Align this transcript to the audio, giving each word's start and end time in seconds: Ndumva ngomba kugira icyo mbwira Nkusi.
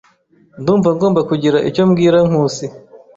Ndumva 0.61 0.89
ngomba 0.95 1.19
kugira 1.29 1.57
icyo 1.69 1.83
mbwira 1.89 2.17
Nkusi. 2.27 2.65